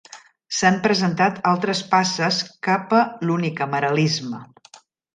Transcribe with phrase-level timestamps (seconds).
[0.59, 4.45] S'han presentat altres passes cap a l'unicameralisme.